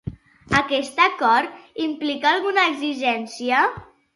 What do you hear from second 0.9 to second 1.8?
acord,